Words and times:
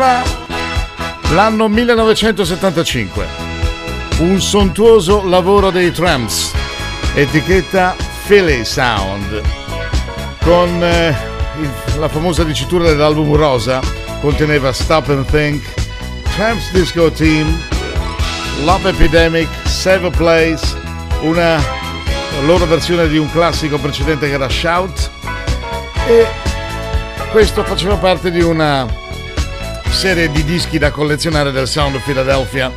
Correva 0.00 0.22
l'anno 1.32 1.68
1975. 1.68 3.26
Un 4.20 4.40
sontuoso 4.40 5.28
lavoro 5.28 5.70
dei 5.70 5.92
Tramps, 5.92 6.52
etichetta 7.12 7.94
Philly 8.26 8.64
Sound, 8.64 9.42
con 10.42 10.82
eh, 10.82 11.14
la 11.98 12.08
famosa 12.08 12.44
dicitura 12.44 12.84
dell'album 12.84 13.34
Rosa, 13.36 13.80
conteneva 14.22 14.72
Stop 14.72 15.10
and 15.10 15.26
Think, 15.30 15.62
Tramps 16.34 16.72
Disco 16.72 17.10
Team, 17.10 17.62
Love 18.64 18.88
Epidemic, 18.88 19.48
Save 19.66 20.06
a 20.06 20.10
Place, 20.10 20.80
una 21.20 21.62
loro 22.46 22.64
versione 22.64 23.06
di 23.06 23.18
un 23.18 23.30
classico 23.30 23.76
precedente 23.76 24.28
che 24.28 24.32
era 24.32 24.48
Shout 24.48 25.10
e 26.06 26.26
questo 27.30 27.62
faceva 27.64 27.96
parte 27.96 28.30
di 28.30 28.40
una 28.40 29.08
serie 29.92 30.30
di 30.30 30.44
dischi 30.44 30.78
da 30.78 30.90
collezionare 30.90 31.52
del 31.52 31.66
Sound 31.66 31.96
of 31.96 32.04
Philadelphia 32.04 32.72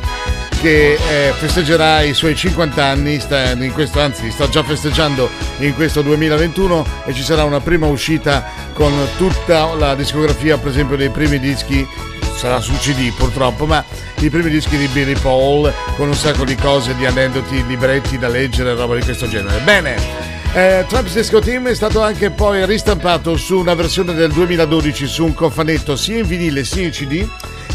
che 0.60 0.94
eh, 0.94 1.32
festeggerà 1.32 2.00
i 2.00 2.14
suoi 2.14 2.34
50 2.34 2.84
anni, 2.84 3.20
sta, 3.20 3.52
in 3.52 3.72
questo, 3.72 4.00
anzi 4.00 4.30
sta 4.30 4.48
già 4.48 4.62
festeggiando 4.62 5.28
in 5.58 5.74
questo 5.74 6.02
2021 6.02 6.86
e 7.04 7.12
ci 7.12 7.22
sarà 7.22 7.44
una 7.44 7.60
prima 7.60 7.86
uscita 7.86 8.44
con 8.72 8.92
tutta 9.16 9.74
la 9.74 9.94
discografia 9.94 10.56
per 10.58 10.70
esempio 10.70 10.96
dei 10.96 11.10
primi 11.10 11.38
dischi 11.38 11.86
sarà 12.34 12.60
su 12.60 12.72
CD 12.74 13.12
purtroppo, 13.14 13.66
ma 13.66 13.84
i 14.20 14.28
primi 14.28 14.50
dischi 14.50 14.76
di 14.76 14.86
Billy 14.88 15.14
Paul 15.14 15.72
con 15.96 16.08
un 16.08 16.14
sacco 16.14 16.44
di 16.44 16.56
cose, 16.56 16.94
di 16.94 17.06
aneddoti, 17.06 17.64
libretti 17.66 18.18
da 18.18 18.28
leggere, 18.28 18.74
roba 18.74 18.96
di 18.96 19.02
questo 19.02 19.28
genere. 19.28 19.60
Bene, 19.60 20.33
eh, 20.54 20.84
Traps 20.86 21.14
Disco 21.14 21.40
Team 21.40 21.68
è 21.68 21.74
stato 21.74 22.00
anche 22.00 22.30
poi 22.30 22.64
ristampato 22.64 23.36
su 23.36 23.58
una 23.58 23.74
versione 23.74 24.14
del 24.14 24.30
2012 24.30 25.06
su 25.06 25.24
un 25.24 25.34
cofanetto 25.34 25.96
sia 25.96 26.18
in 26.18 26.26
vinile 26.26 26.64
sia 26.64 26.84
in 26.84 26.90
CD 26.90 27.28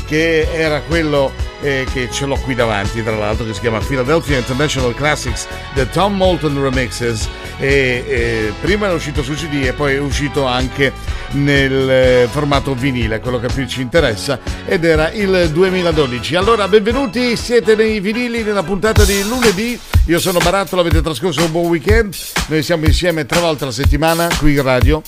che 0.07 0.47
era 0.51 0.79
quello 0.81 1.31
eh, 1.61 1.85
che 1.91 2.09
ce 2.09 2.25
l'ho 2.25 2.37
qui 2.37 2.55
davanti 2.55 3.03
tra 3.03 3.17
l'altro 3.17 3.45
che 3.45 3.53
si 3.53 3.59
chiama 3.59 3.79
Philadelphia 3.79 4.37
International 4.37 4.95
Classics 4.95 5.45
The 5.73 5.89
Tom 5.89 6.15
Moulton 6.15 6.61
Remixes. 6.61 7.27
E, 7.59 8.05
e 8.07 8.53
prima 8.61 8.87
è 8.87 8.93
uscito 8.93 9.21
su 9.21 9.33
CD 9.33 9.65
e 9.65 9.73
poi 9.73 9.95
è 9.95 9.99
uscito 9.99 10.45
anche 10.45 10.93
nel 11.31 11.89
eh, 11.89 12.27
formato 12.31 12.73
vinile 12.73 13.19
quello 13.19 13.37
che 13.39 13.47
più 13.53 13.67
ci 13.67 13.81
interessa 13.81 14.39
ed 14.65 14.85
era 14.85 15.11
il 15.11 15.49
2012 15.51 16.35
allora 16.35 16.69
benvenuti 16.69 17.35
siete 17.35 17.75
nei 17.75 17.99
vinili 17.99 18.43
nella 18.43 18.63
puntata 18.63 19.03
di 19.03 19.21
lunedì 19.27 19.77
io 20.09 20.19
sono 20.19 20.39
Barattolo 20.39 20.81
avete 20.81 21.01
trascorso 21.01 21.43
un 21.43 21.51
buon 21.51 21.67
weekend 21.67 22.15
noi 22.47 22.63
siamo 22.63 22.85
insieme 22.85 23.27
tre 23.27 23.39
volte 23.39 23.63
alla 23.63 23.73
settimana 23.73 24.27
qui 24.39 24.53
in 24.53 24.63
radio 24.63 25.03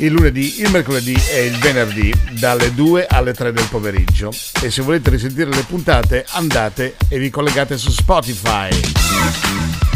il 0.00 0.12
lunedì, 0.12 0.60
il 0.60 0.70
mercoledì 0.70 1.16
e 1.30 1.46
il 1.46 1.56
venerdì 1.58 2.12
dalle 2.38 2.72
2 2.72 3.06
alle 3.08 3.34
3 3.34 3.52
del 3.52 3.66
pomeriggio. 3.68 4.30
E 4.62 4.70
se 4.70 4.82
volete 4.82 5.10
risentire 5.10 5.50
le 5.50 5.64
puntate 5.66 6.24
andate 6.30 6.94
e 7.08 7.18
vi 7.18 7.30
collegate 7.30 7.76
su 7.76 7.90
Spotify. 7.90 9.87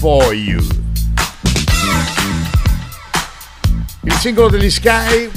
For 0.00 0.32
you. 0.32 0.66
Il 4.04 4.14
singolo 4.14 4.48
degli 4.48 4.70
Sky, 4.70 5.30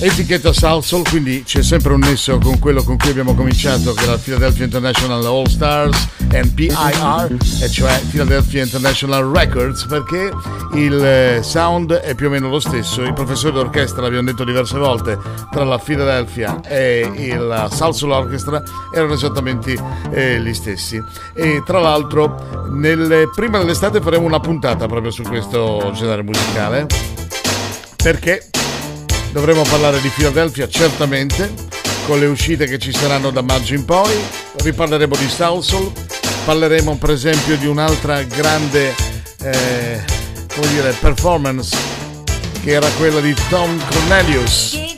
etichetta 0.00 0.52
Salsoul, 0.52 1.08
quindi 1.08 1.44
c'è 1.46 1.62
sempre 1.62 1.92
un 1.92 2.00
nesso 2.00 2.36
con 2.38 2.58
quello 2.58 2.82
con 2.82 2.98
cui 2.98 3.10
abbiamo 3.10 3.36
cominciato, 3.36 3.94
che 3.94 4.04
la 4.06 4.18
Philadelphia 4.18 4.64
International 4.64 5.24
All 5.24 5.46
Stars 5.46 6.08
and 6.32 6.52
PIR, 6.52 7.36
e 7.60 7.70
cioè 7.70 8.00
Philadelphia 8.10 8.64
International 8.64 9.30
Records, 9.30 9.84
perché 9.84 10.32
il 10.74 11.04
eh, 11.04 11.42
sound 11.42 11.92
è 11.92 12.14
più 12.14 12.28
o 12.28 12.30
meno 12.30 12.48
lo 12.48 12.60
stesso. 12.60 13.02
I 13.02 13.12
professori 13.12 13.54
d'orchestra, 13.54 14.02
l'abbiamo 14.02 14.30
detto 14.30 14.44
diverse 14.44 14.78
volte, 14.78 15.18
tra 15.50 15.64
la 15.64 15.78
Philadelphia 15.78 16.60
e 16.62 17.10
il 17.14 17.68
Salsoul 17.70 18.12
Orchestra 18.12 18.62
erano 18.94 19.14
esattamente 19.14 19.76
eh, 20.10 20.40
gli 20.40 20.54
stessi. 20.54 21.02
E 21.34 21.62
tra 21.64 21.80
l'altro, 21.80 22.68
nel, 22.70 23.30
prima 23.34 23.58
dell'estate 23.58 24.00
faremo 24.00 24.24
una 24.24 24.40
puntata 24.40 24.86
proprio 24.86 25.10
su 25.10 25.22
questo 25.22 25.90
genere 25.94 26.22
musicale 26.22 26.86
perché 28.02 28.48
dovremo 29.32 29.62
parlare 29.62 30.00
di 30.00 30.08
Philadelphia 30.08 30.68
certamente 30.68 31.70
con 32.06 32.18
le 32.18 32.26
uscite 32.26 32.66
che 32.66 32.78
ci 32.78 32.92
saranno 32.92 33.30
da 33.30 33.42
maggio 33.42 33.74
in 33.74 33.84
poi, 33.84 34.12
riparleremo 34.56 35.14
di 35.16 35.28
Soulsoul, 35.28 35.92
parleremo 36.44 36.96
per 36.96 37.10
esempio 37.10 37.56
di 37.56 37.66
un'altra 37.66 38.22
grande 38.24 38.92
eh, 39.40 40.11
come 40.54 40.68
dire, 40.68 40.92
performance 40.92 41.76
che 42.62 42.70
era 42.70 42.88
quella 42.98 43.20
di 43.20 43.34
Tom 43.48 43.80
Cornelius 43.88 44.91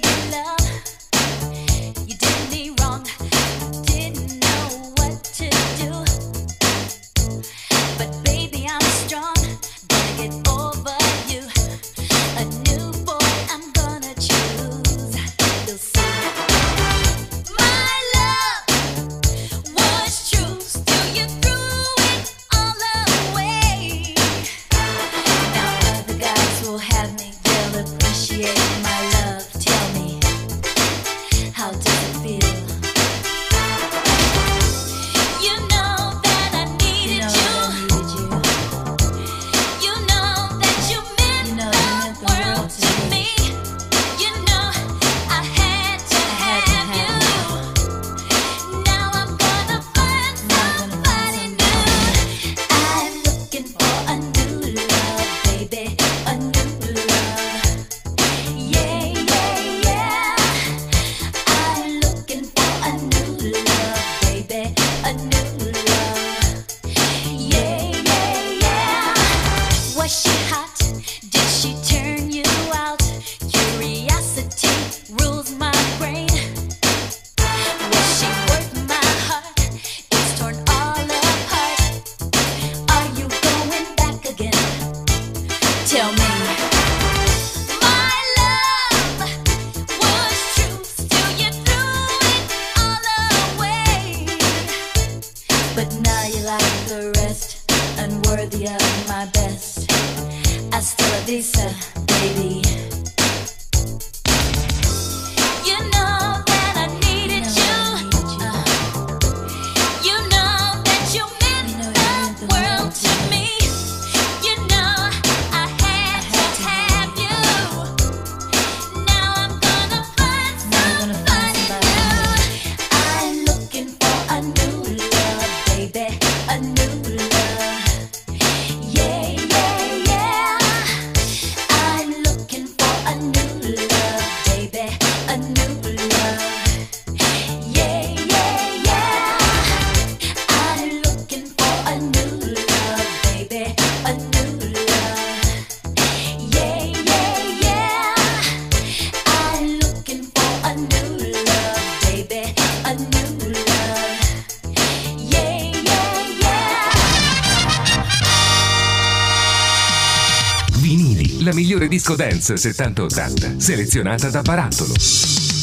disco 162.15 162.17
dance 162.17 162.55
70-80, 162.55 163.57
selezionata 163.57 164.31
da 164.31 164.43
Barattolo. 164.43 165.54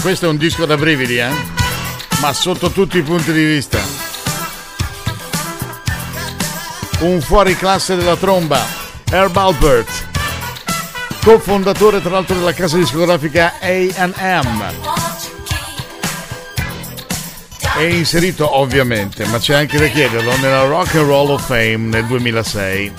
Questo 0.00 0.26
è 0.26 0.28
un 0.28 0.36
disco 0.36 0.66
da 0.66 0.76
brividi, 0.76 1.18
eh? 1.18 1.30
Ma 2.20 2.32
sotto 2.32 2.70
tutti 2.70 2.98
i 2.98 3.02
punti 3.02 3.32
di 3.32 3.44
vista. 3.44 3.78
Un 7.00 7.20
fuoriclasse 7.20 7.96
della 7.96 8.16
tromba, 8.16 8.64
Herb 9.10 9.36
Albert, 9.36 9.90
cofondatore 11.22 12.00
tra 12.00 12.10
l'altro 12.10 12.36
della 12.36 12.52
casa 12.52 12.76
discografica 12.76 13.54
AM. 13.60 14.64
È 17.76 17.82
inserito 17.82 18.58
ovviamente, 18.58 19.24
ma 19.26 19.38
c'è 19.38 19.54
anche 19.54 19.78
da 19.78 19.86
chiederlo, 19.86 20.36
nella 20.38 20.64
Rock 20.64 20.96
and 20.96 21.06
Roll 21.06 21.30
of 21.30 21.46
Fame 21.46 21.76
nel 21.76 22.06
2006, 22.06 22.92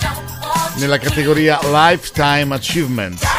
nella 0.76 0.98
categoria 0.98 1.58
Lifetime 1.62 2.54
Achievement. 2.54 3.31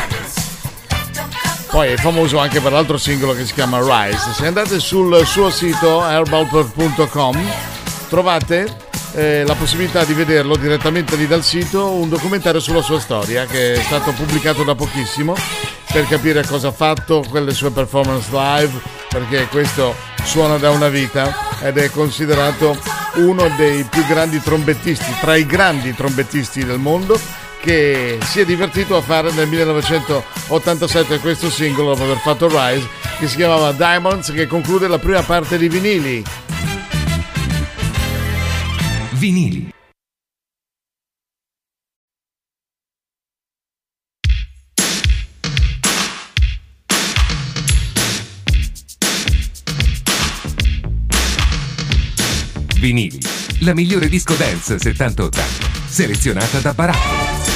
Poi 1.73 1.89
è 1.89 1.97
famoso 1.97 2.37
anche 2.37 2.61
per 2.61 2.71
l'altro 2.71 2.99
singolo 2.99 3.33
che 3.33 3.47
si 3.47 3.53
chiama 3.53 3.79
Rise. 3.79 4.31
Se 4.33 4.45
andate 4.45 4.79
sul 4.79 5.25
suo 5.25 5.49
sito 5.49 6.07
herbalper.com 6.07 7.51
trovate 8.09 8.77
eh, 9.15 9.43
la 9.43 9.55
possibilità 9.55 10.03
di 10.03 10.13
vederlo 10.13 10.55
direttamente 10.55 11.15
lì 11.15 11.25
dal 11.25 11.41
sito, 11.41 11.89
un 11.89 12.09
documentario 12.09 12.59
sulla 12.59 12.83
sua 12.83 12.99
storia 12.99 13.47
che 13.47 13.73
è 13.73 13.81
stato 13.81 14.11
pubblicato 14.11 14.63
da 14.63 14.75
pochissimo 14.75 15.33
per 15.91 16.07
capire 16.07 16.45
cosa 16.45 16.67
ha 16.67 16.71
fatto, 16.71 17.25
quelle 17.27 17.55
sue 17.55 17.71
performance 17.71 18.29
live, 18.29 18.79
perché 19.09 19.47
questo 19.47 19.95
suona 20.23 20.57
da 20.57 20.69
una 20.69 20.89
vita 20.89 21.35
ed 21.59 21.79
è 21.79 21.89
considerato 21.89 22.77
uno 23.15 23.51
dei 23.57 23.83
più 23.85 24.05
grandi 24.05 24.39
trombettisti, 24.39 25.11
tra 25.19 25.35
i 25.35 25.47
grandi 25.47 25.95
trombettisti 25.95 26.63
del 26.63 26.77
mondo 26.77 27.19
che 27.63 28.17
si 28.23 28.41
è 28.41 28.45
divertito 28.45 28.97
a 28.97 29.01
fare 29.01 29.31
nel 29.31 29.47
1987 29.47 31.19
questo 31.19 31.49
singolo 31.49 31.91
dopo 31.91 32.03
aver 32.03 32.17
fatto 32.17 32.49
Rise 32.49 32.85
che 33.17 33.27
si 33.29 33.37
chiamava 33.37 33.71
Diamonds 33.71 34.33
che 34.33 34.47
conclude 34.47 34.89
la 34.89 34.99
prima 34.99 35.21
parte 35.21 35.57
di 35.57 35.69
vinili. 35.69 36.21
Vinili. 39.11 39.71
Vinili, 52.77 53.19
la 53.61 53.73
migliore 53.73 54.09
disco 54.09 54.33
dance 54.33 54.75
70-80, 54.75 55.39
selezionata 55.87 56.59
da 56.59 56.73
Baratto. 56.73 57.52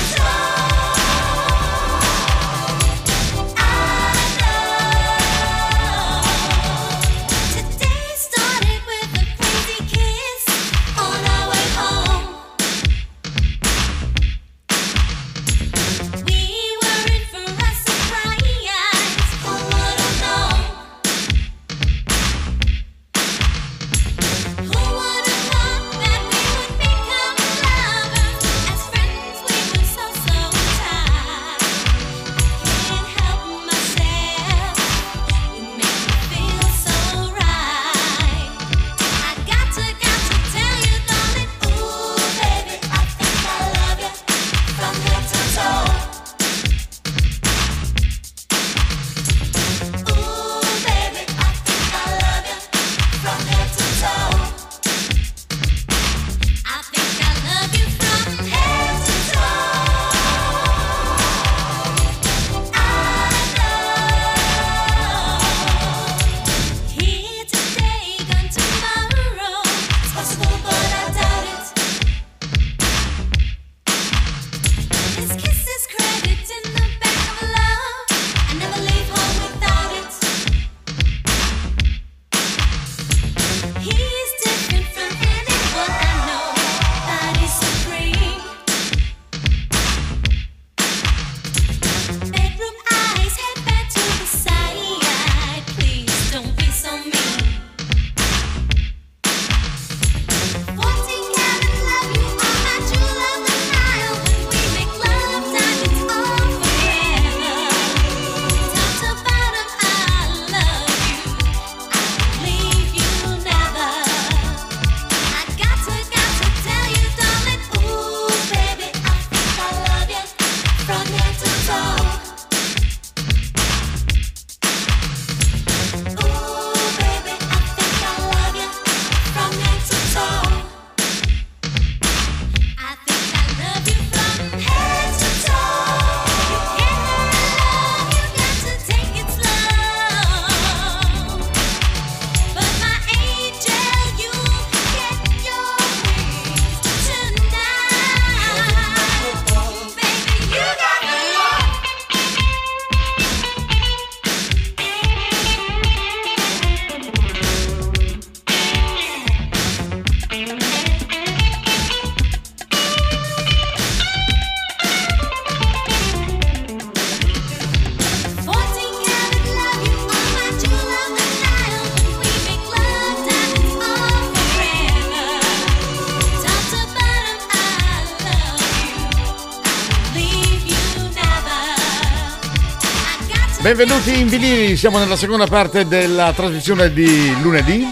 Benvenuti 183.68 184.18
in 184.18 184.30
vinili, 184.30 184.78
siamo 184.78 184.98
nella 184.98 185.18
seconda 185.18 185.46
parte 185.46 185.86
della 185.86 186.32
trasmissione 186.32 186.94
di 186.94 187.36
lunedì. 187.42 187.86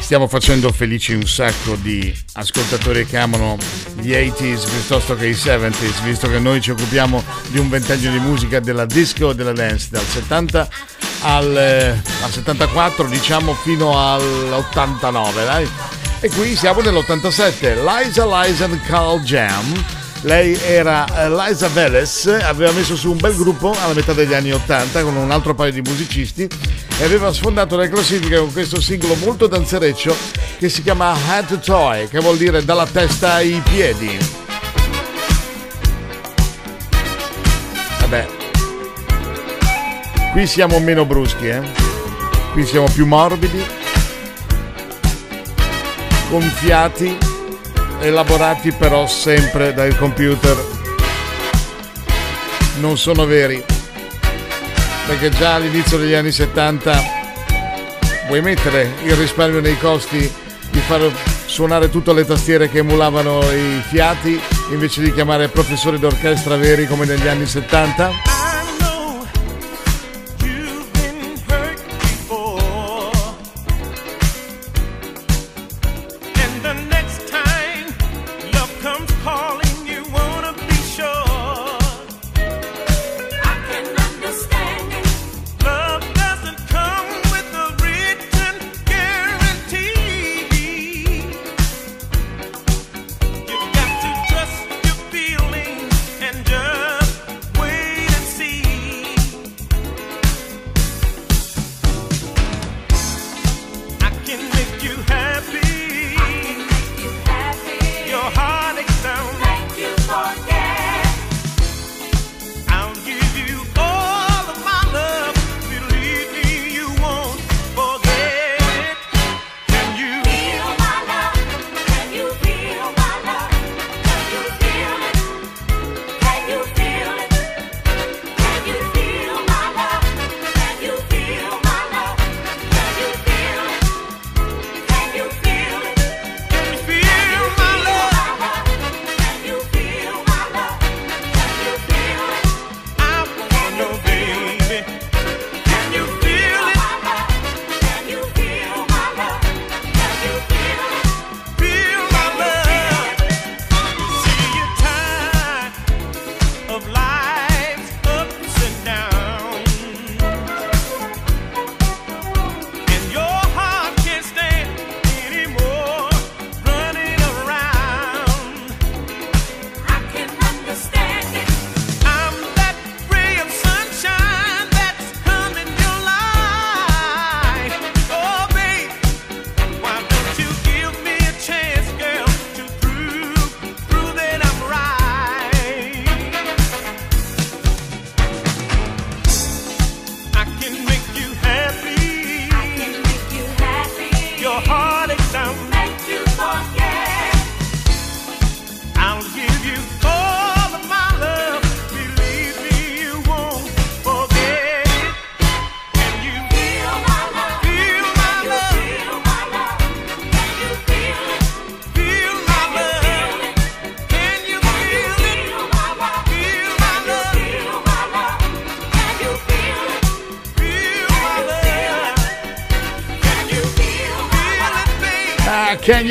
Stiamo 0.00 0.26
facendo 0.26 0.72
felici 0.72 1.14
un 1.14 1.24
sacco 1.24 1.76
di 1.76 2.12
ascoltatori 2.32 3.06
che 3.06 3.16
amano 3.16 3.56
gli 4.00 4.10
80s 4.10 4.68
piuttosto 4.68 5.14
che 5.14 5.28
i 5.28 5.34
70s, 5.34 6.02
visto 6.02 6.28
che 6.28 6.40
noi 6.40 6.60
ci 6.60 6.72
occupiamo 6.72 7.22
di 7.46 7.58
un 7.60 7.68
ventennio 7.68 8.10
di 8.10 8.18
musica 8.18 8.58
della 8.58 8.86
disco 8.86 9.30
e 9.30 9.34
della 9.36 9.52
dance, 9.52 9.86
dal 9.92 10.04
70 10.04 10.68
al, 11.20 11.56
eh, 11.56 11.90
al 12.24 12.30
74, 12.32 13.06
diciamo 13.06 13.54
fino 13.54 13.96
all'89, 13.96 15.44
dai. 15.44 15.70
E 16.18 16.28
qui 16.30 16.56
siamo 16.56 16.80
nell'87, 16.80 17.84
Liza 17.84 18.26
Liza 18.26 18.64
and 18.64 18.80
Carl 18.82 19.20
Jam. 19.20 19.95
Lei 20.26 20.58
era 20.60 21.06
eh, 21.24 21.30
Liza 21.30 21.68
Veles, 21.68 22.26
aveva 22.26 22.72
messo 22.72 22.96
su 22.96 23.12
un 23.12 23.16
bel 23.16 23.36
gruppo 23.36 23.70
alla 23.80 23.94
metà 23.94 24.12
degli 24.12 24.34
anni 24.34 24.50
80 24.50 25.04
con 25.04 25.14
un 25.14 25.30
altro 25.30 25.54
paio 25.54 25.70
di 25.70 25.82
musicisti 25.82 26.42
e 26.98 27.04
aveva 27.04 27.32
sfondato 27.32 27.76
le 27.76 27.88
classifiche 27.88 28.36
con 28.36 28.52
questo 28.52 28.80
singolo 28.80 29.14
molto 29.14 29.46
danzereccio 29.46 30.16
che 30.58 30.68
si 30.68 30.82
chiama 30.82 31.16
Head 31.28 31.46
to 31.46 31.58
Toy, 31.60 32.08
che 32.08 32.18
vuol 32.18 32.38
dire 32.38 32.64
dalla 32.64 32.86
testa 32.86 33.34
ai 33.34 33.62
piedi. 33.70 34.18
Vabbè, 38.00 38.26
qui 40.32 40.44
siamo 40.48 40.80
meno 40.80 41.04
bruschi, 41.04 41.46
eh? 41.46 41.62
Qui 42.50 42.66
siamo 42.66 42.88
più 42.92 43.06
morbidi, 43.06 43.64
gonfiati, 46.28 47.16
elaborati 48.00 48.72
però 48.72 49.06
sempre 49.06 49.72
dal 49.74 49.96
computer. 49.96 50.56
Non 52.78 52.98
sono 52.98 53.24
veri 53.24 53.62
perché 55.06 55.30
già 55.30 55.54
all'inizio 55.54 55.98
degli 55.98 56.14
anni 56.14 56.32
70 56.32 57.14
vuoi 58.26 58.42
mettere 58.42 58.92
il 59.04 59.14
risparmio 59.14 59.60
nei 59.60 59.78
costi 59.78 60.18
di 60.70 60.78
far 60.80 61.10
suonare 61.46 61.88
tutte 61.88 62.12
le 62.12 62.24
tastiere 62.26 62.68
che 62.68 62.78
emulavano 62.78 63.40
i 63.52 63.80
fiati 63.88 64.38
invece 64.72 65.00
di 65.00 65.12
chiamare 65.12 65.48
professori 65.48 65.98
d'orchestra 65.98 66.56
veri 66.56 66.86
come 66.86 67.06
negli 67.06 67.28
anni 67.28 67.46
70? 67.46 68.35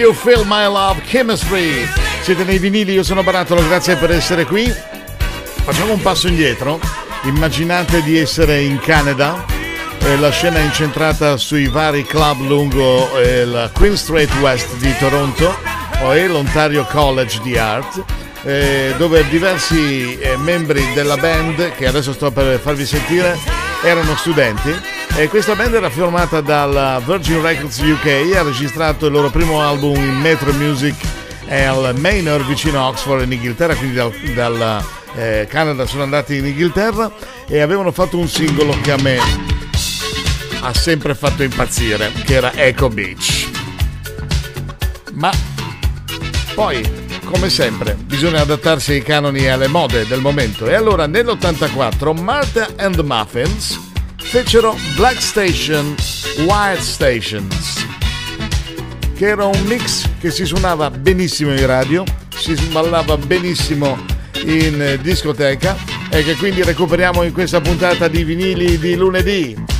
You 0.06 0.14
feel 0.14 0.44
my 0.46 0.68
love? 0.68 1.02
Chemistry. 1.02 1.88
Siete 2.22 2.44
nei 2.44 2.60
vinili, 2.60 2.94
io 2.94 3.02
sono 3.02 3.24
Barattolo, 3.24 3.66
grazie 3.66 3.96
per 3.96 4.12
essere 4.12 4.46
qui. 4.46 4.72
Facciamo 5.64 5.94
un 5.94 6.02
passo 6.02 6.28
indietro. 6.28 6.80
Immaginate 7.24 8.04
di 8.04 8.20
essere 8.20 8.62
in 8.62 8.80
Canada. 8.80 9.44
la 10.20 10.30
scena 10.30 10.60
è 10.60 10.62
incentrata 10.62 11.38
sui 11.38 11.68
vari 11.68 12.04
club 12.04 12.42
lungo 12.42 13.18
eh, 13.18 13.46
la 13.46 13.72
Queen 13.74 13.98
Street 13.98 14.32
West 14.42 14.76
di 14.76 14.96
Toronto 15.00 15.58
è 16.12 16.28
l'Ontario 16.28 16.86
College 16.86 17.40
di 17.42 17.58
Art. 17.58 18.04
eh, 18.44 18.94
dove 18.98 19.28
diversi 19.30 20.20
eh, 20.20 20.38
membri 20.38 20.88
della 20.94 21.18
band, 21.18 21.72
che 21.72 21.88
adesso 21.88 22.14
sto 22.14 22.30
per 22.30 22.60
farvi 22.60 22.86
sentire, 22.86 23.36
erano 23.82 24.16
studenti 24.16 24.95
e 25.18 25.30
questa 25.30 25.56
band 25.56 25.74
era 25.74 25.90
formata 25.90 26.42
dalla 26.42 27.02
Virgin 27.04 27.42
Records 27.42 27.80
UK, 27.80 28.36
ha 28.36 28.42
registrato 28.42 29.06
il 29.06 29.14
loro 29.14 29.30
primo 29.30 29.62
album 29.62 29.96
in 29.96 30.20
Metro 30.20 30.52
Music 30.54 30.96
al 31.48 31.94
Manor 31.98 32.46
vicino 32.46 32.80
a 32.80 32.88
Oxford 32.90 33.24
in 33.24 33.32
Inghilterra, 33.32 33.76
quindi 33.76 33.96
dal, 33.96 34.12
dal, 34.34 34.86
eh, 35.16 35.48
Canada 35.50 35.86
sono 35.86 36.04
andati 36.04 36.36
in 36.36 36.46
Inghilterra 36.46 37.10
e 37.48 37.62
avevano 37.62 37.92
fatto 37.92 38.18
un 38.18 38.28
singolo 38.28 38.76
che 38.82 38.92
a 38.92 38.98
me 38.98 39.18
ha 40.60 40.74
sempre 40.74 41.16
fatto 41.16 41.44
impazzire, 41.44 42.12
che 42.26 42.34
era 42.34 42.54
Echo 42.54 42.90
Beach. 42.90 43.48
Ma 45.14 45.32
poi, 46.56 46.84
come 47.24 47.50
sempre, 47.50 47.96
bisogna 47.96 48.42
adattarsi 48.42 48.92
ai 48.92 49.02
canoni 49.02 49.40
e 49.40 49.48
alle 49.48 49.68
mode 49.68 50.08
del 50.08 50.20
momento. 50.20 50.68
E 50.68 50.74
allora 50.74 51.08
nell'84 51.08 52.20
Martha 52.20 52.68
and 52.78 52.96
the 52.96 53.04
Muffins 53.04 53.94
fecero 54.44 54.76
Black 54.98 55.22
Station, 55.22 55.96
White 56.40 56.82
Stations, 56.82 57.86
che 59.16 59.28
era 59.28 59.46
un 59.46 59.62
mix 59.64 60.10
che 60.20 60.30
si 60.30 60.44
suonava 60.44 60.92
benissimo 60.92 61.54
in 61.54 61.66
radio, 61.66 62.04
si 62.36 62.54
ballava 62.74 63.16
benissimo 63.16 63.98
in 64.44 64.82
eh, 64.82 65.00
discoteca 65.00 65.78
e 66.10 66.22
che 66.26 66.36
quindi 66.36 66.64
recuperiamo 66.64 67.24
in 67.24 67.32
questa 67.32 67.62
puntata 67.62 68.10
di 68.10 68.26
vinili 68.26 68.78
di 68.78 68.96
lunedì. 68.96 69.75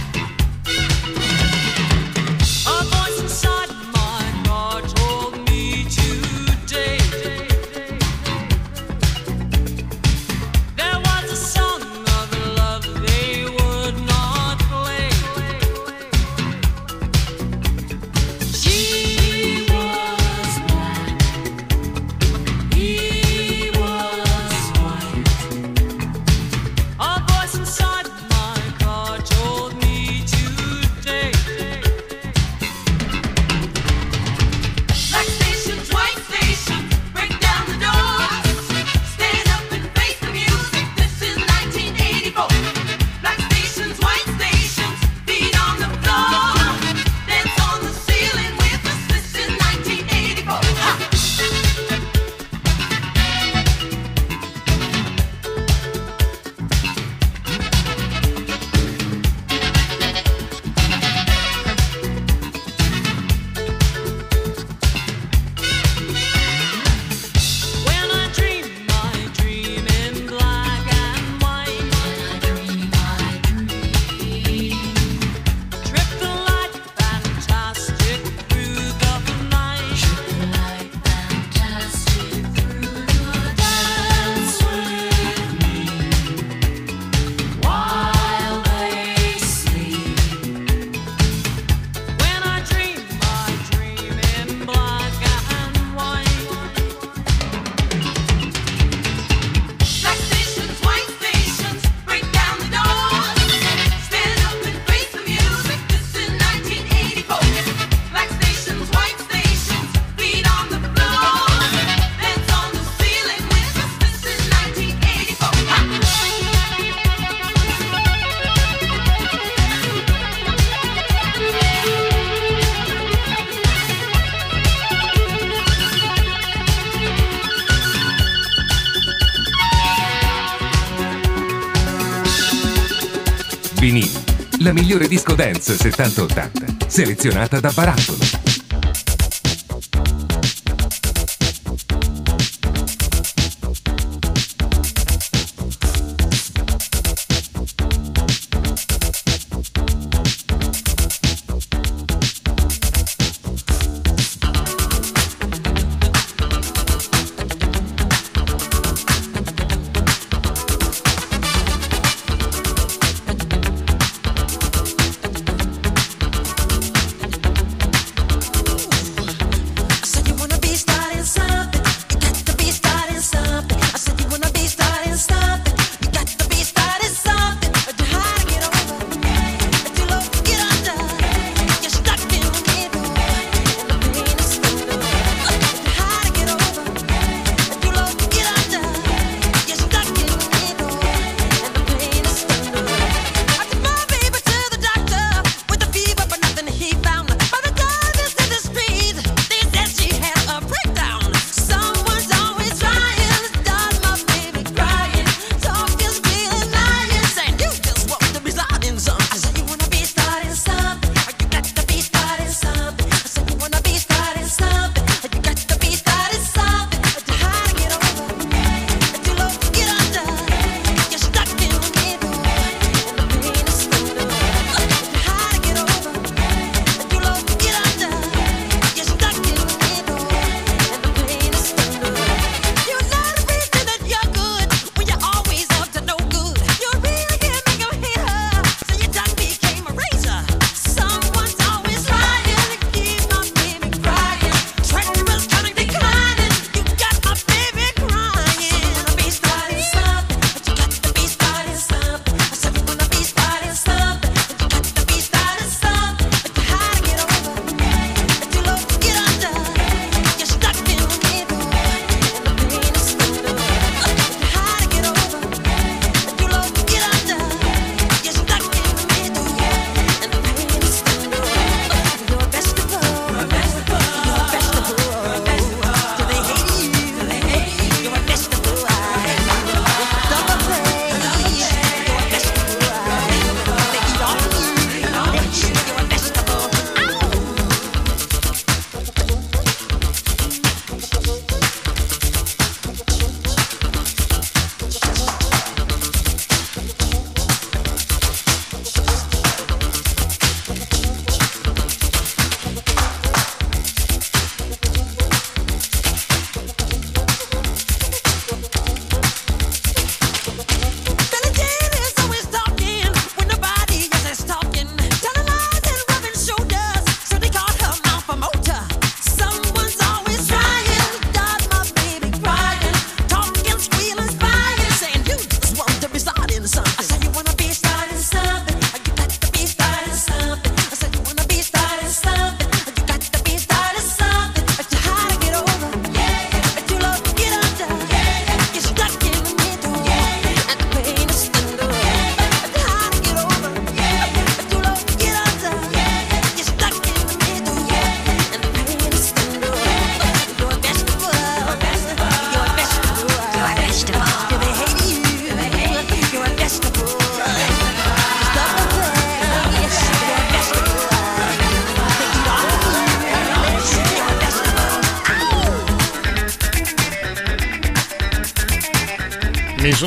Migliore 134.86 135.08
disco 135.08 135.34
dance 135.34 135.74
70-80, 135.74 136.86
selezionata 136.86 137.60
da 137.60 137.72
Barattolo. 137.74 138.35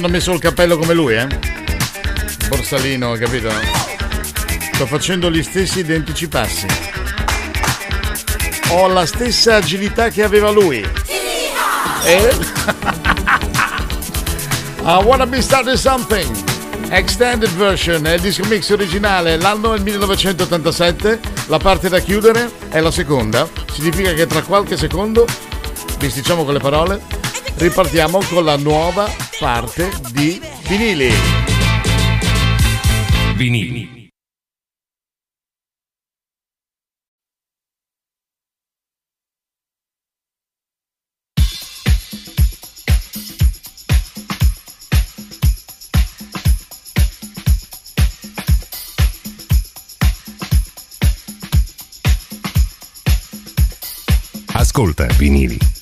Sono 0.01 0.13
messo 0.13 0.33
il 0.33 0.39
cappello 0.39 0.79
come 0.79 0.95
lui, 0.95 1.15
eh? 1.15 1.27
Borsalino, 2.47 3.15
capito? 3.15 3.51
Sto 4.73 4.87
facendo 4.87 5.29
gli 5.29 5.43
stessi 5.43 5.81
identici 5.81 6.29
passi. 6.29 6.69
Ho 8.69 8.87
la 8.87 9.05
stessa 9.07 9.57
agilità 9.57 10.09
che 10.11 10.23
aveva 10.23 10.51
lui. 10.51 10.89
Eh? 12.05 12.37
I 14.85 15.03
wanna 15.03 15.27
be 15.27 15.43
starting 15.43 15.75
something. 15.75 16.33
Extended 16.91 17.51
version 17.57 18.07
è 18.07 18.15
il 18.15 18.21
disco 18.21 18.45
mix 18.45 18.71
originale, 18.71 19.37
l'anno 19.37 19.75
è 19.75 19.79
il 19.79 19.83
1987, 19.83 21.19
la 21.47 21.59
parte 21.59 21.89
da 21.89 21.99
chiudere 21.99 22.49
è 22.69 22.79
la 22.79 22.93
seconda, 22.93 23.49
significa 23.73 24.13
che 24.13 24.29
tra 24.29 24.43
qualche 24.43 24.77
secondo, 24.77 25.27
bisticciamo 25.99 26.45
con 26.45 26.53
le 26.55 26.61
parole, 26.61 27.01
ripartiamo 27.57 28.21
con 28.29 28.45
la 28.45 28.57
nuova 28.57 29.27
parte 29.39 29.91
di 30.13 30.41
vinili. 30.67 31.13
Vinili. 33.37 34.11
Ascolta 54.53 55.07
vinili. 55.17 55.78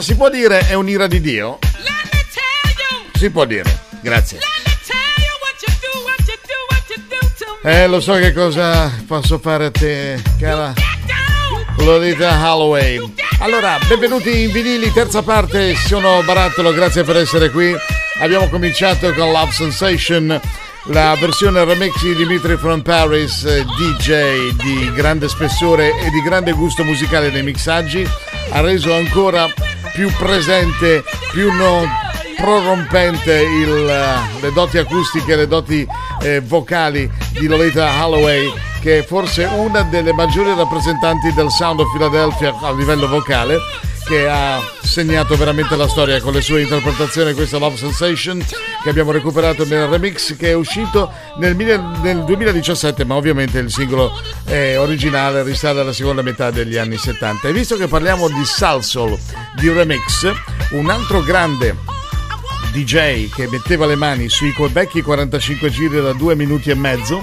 Ma 0.00 0.06
si 0.06 0.14
può 0.16 0.30
dire 0.30 0.66
è 0.66 0.72
un'ira 0.72 1.06
di 1.06 1.20
Dio? 1.20 1.58
Si 3.12 3.28
può 3.28 3.44
dire. 3.44 3.80
Grazie. 4.00 4.38
Eh, 7.62 7.86
lo 7.86 8.00
so 8.00 8.14
che 8.14 8.32
cosa 8.32 8.90
posso 9.06 9.38
fare 9.38 9.66
a 9.66 9.70
te, 9.70 10.22
cara 10.38 10.72
Lolita 11.80 12.30
Holloway. 12.30 13.12
Allora, 13.40 13.78
benvenuti 13.86 14.44
in 14.44 14.52
vinili, 14.52 14.90
terza 14.90 15.20
parte, 15.20 15.74
sono 15.74 16.22
Barattolo, 16.22 16.72
grazie 16.72 17.04
per 17.04 17.18
essere 17.18 17.50
qui. 17.50 17.70
Abbiamo 18.20 18.48
cominciato 18.48 19.12
con 19.12 19.30
Love 19.30 19.52
Sensation, 19.52 20.40
la 20.84 21.14
versione 21.20 21.62
remix 21.62 22.00
di 22.00 22.14
Dimitri 22.14 22.56
from 22.56 22.80
Paris, 22.80 23.44
DJ 23.44 24.52
di 24.52 24.92
grande 24.94 25.28
spessore 25.28 25.90
e 26.00 26.08
di 26.08 26.22
grande 26.22 26.52
gusto 26.52 26.84
musicale 26.84 27.28
nei 27.28 27.42
mixaggi, 27.42 28.08
ha 28.52 28.60
reso 28.62 28.94
ancora 28.94 29.46
più 29.92 30.10
presente, 30.16 31.02
più 31.32 31.52
no- 31.52 31.86
prorompente 32.36 33.42
il, 33.42 33.84
le 34.40 34.52
doti 34.52 34.78
acustiche, 34.78 35.36
le 35.36 35.46
doti 35.46 35.86
eh, 36.22 36.40
vocali 36.40 37.10
di 37.32 37.46
Lolita 37.46 38.04
Holloway 38.04 38.50
che 38.80 39.00
è 39.00 39.02
forse 39.04 39.44
una 39.44 39.82
delle 39.82 40.12
maggiori 40.12 40.54
rappresentanti 40.54 41.32
del 41.34 41.50
sound 41.50 41.80
of 41.80 41.92
Philadelphia 41.92 42.54
a 42.62 42.72
livello 42.72 43.06
vocale, 43.08 43.58
che 44.10 44.28
ha 44.28 44.60
segnato 44.82 45.36
veramente 45.36 45.76
la 45.76 45.86
storia 45.86 46.20
con 46.20 46.32
le 46.32 46.40
sue 46.40 46.62
interpretazioni. 46.62 47.32
Questa 47.32 47.58
Love 47.58 47.76
Sensation 47.76 48.44
che 48.82 48.88
abbiamo 48.88 49.12
recuperato 49.12 49.64
nel 49.64 49.86
remix 49.86 50.36
che 50.36 50.48
è 50.48 50.52
uscito 50.52 51.12
nel, 51.36 51.54
nel 51.54 52.24
2017, 52.24 53.04
ma 53.04 53.14
ovviamente 53.14 53.60
il 53.60 53.70
singolo 53.70 54.10
eh, 54.46 54.76
originale 54.76 55.44
risale 55.44 55.82
alla 55.82 55.92
seconda 55.92 56.22
metà 56.22 56.50
degli 56.50 56.76
anni 56.76 56.96
70. 56.96 57.46
E 57.46 57.52
visto 57.52 57.76
che 57.76 57.86
parliamo 57.86 58.26
di 58.26 58.44
Salsoul, 58.44 59.16
di 59.54 59.70
remix, 59.70 60.28
un 60.70 60.90
altro 60.90 61.22
grande 61.22 61.76
DJ 62.72 63.30
che 63.30 63.46
metteva 63.48 63.86
le 63.86 63.94
mani 63.94 64.28
sui 64.28 64.52
vecchi 64.72 65.02
45 65.02 65.70
giri 65.70 66.02
da 66.02 66.12
2 66.12 66.34
minuti 66.34 66.70
e 66.70 66.74
mezzo 66.74 67.22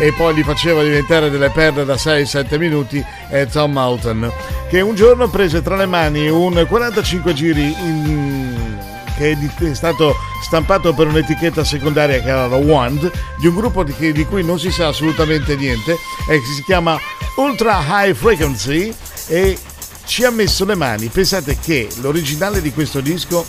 e 0.00 0.14
poi 0.14 0.32
li 0.32 0.42
faceva 0.42 0.82
diventare 0.82 1.28
delle 1.28 1.50
perle 1.50 1.84
da 1.84 1.94
6-7 1.94 2.58
minuti 2.58 3.04
è 3.28 3.46
Tom 3.46 3.72
Moulton 3.72 4.32
che 4.70 4.80
un 4.80 4.94
giorno 4.94 5.28
prese 5.28 5.60
tra 5.60 5.76
le 5.76 5.84
mani 5.84 6.26
un 6.28 6.64
45 6.66 7.34
giri 7.34 7.62
in- 7.64 8.78
che 9.18 9.36
è 9.70 9.74
stato 9.74 10.16
stampato 10.42 10.94
per 10.94 11.08
un'etichetta 11.08 11.62
secondaria 11.62 12.22
che 12.22 12.28
era 12.30 12.46
la 12.46 12.56
Wand 12.56 13.12
di 13.38 13.46
un 13.46 13.54
gruppo 13.54 13.84
di 13.84 14.24
cui 14.24 14.42
non 14.42 14.58
si 14.58 14.70
sa 14.70 14.88
assolutamente 14.88 15.54
niente 15.56 15.92
e 16.26 16.40
che 16.40 16.46
si 16.56 16.64
chiama 16.64 16.98
Ultra 17.36 17.82
High 17.86 18.14
Frequency 18.14 18.94
e 19.26 19.58
ci 20.06 20.24
ha 20.24 20.30
messo 20.30 20.64
le 20.64 20.74
mani. 20.74 21.08
Pensate 21.08 21.58
che 21.58 21.88
l'originale 22.00 22.62
di 22.62 22.72
questo 22.72 23.00
disco 23.00 23.44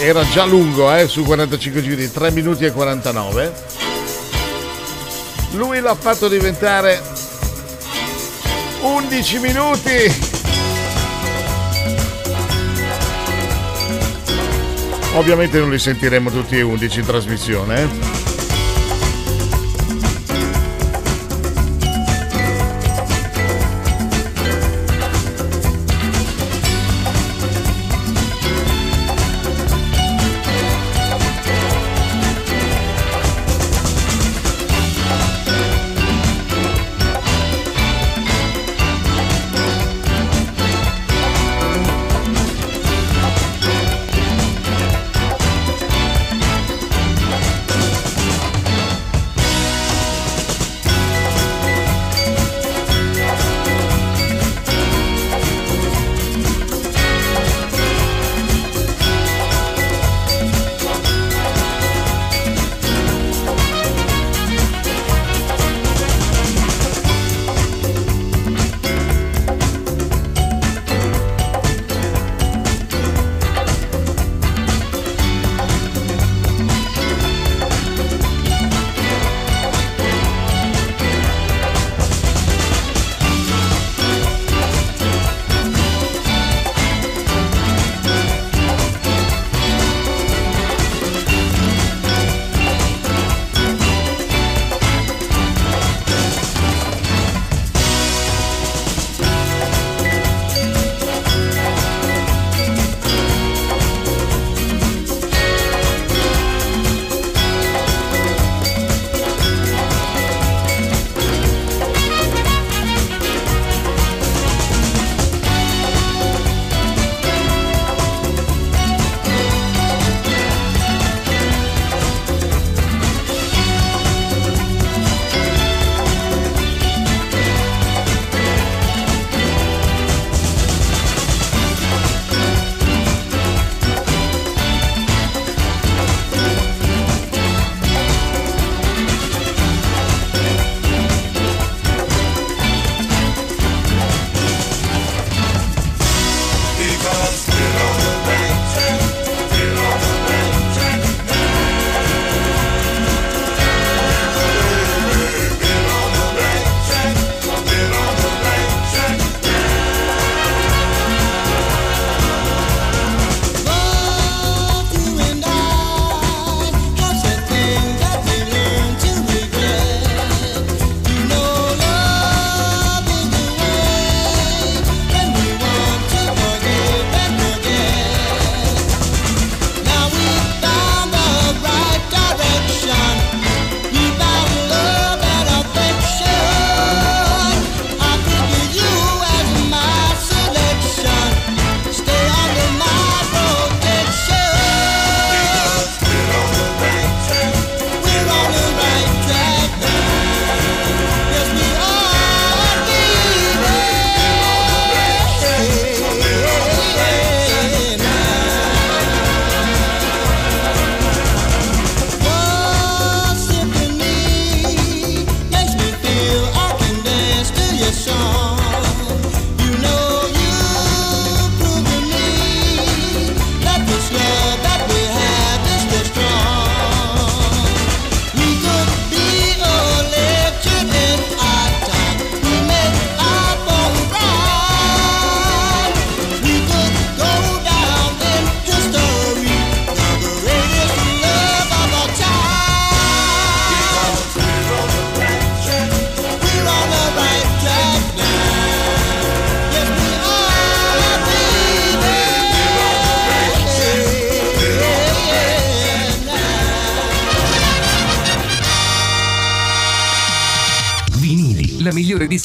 era 0.00 0.28
già 0.28 0.44
lungo 0.44 0.92
eh, 0.92 1.06
su 1.06 1.22
45 1.22 1.82
giri 1.82 2.10
3 2.10 2.30
minuti 2.32 2.64
e 2.64 2.72
49 2.72 3.91
lui 5.52 5.80
l'ha 5.80 5.94
fatto 5.94 6.28
diventare 6.28 7.00
11 8.80 9.38
minuti 9.38 10.30
ovviamente 15.14 15.58
non 15.58 15.70
li 15.70 15.78
sentiremo 15.78 16.30
tutti 16.30 16.56
e 16.56 16.62
11 16.62 16.98
in 17.00 17.06
trasmissione 17.06 17.82
eh. 17.82 18.21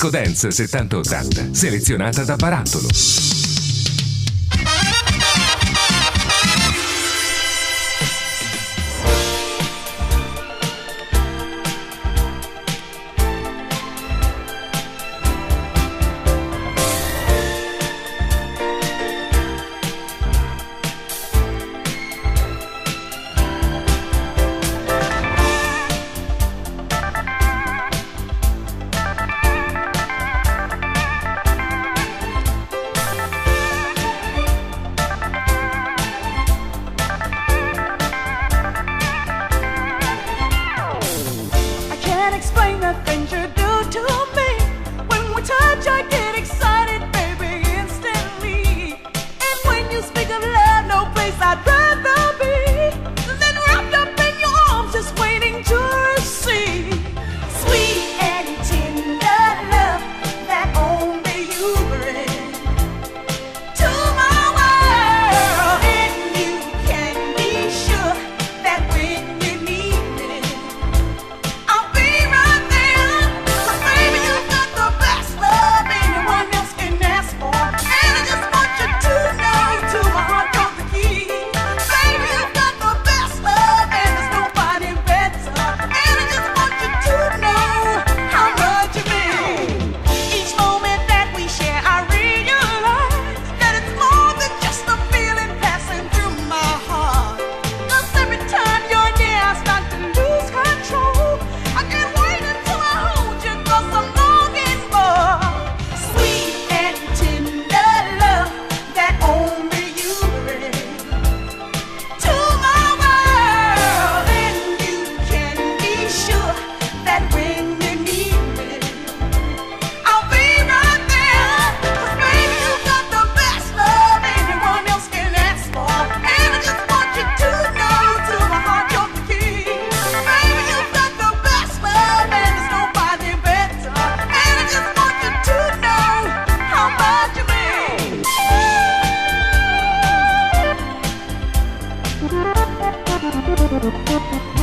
Disco 0.07 0.09
Dance 0.09 0.51
7080, 0.51 1.53
selezionata 1.53 2.23
da 2.23 2.35
Barattolo. 2.35 3.46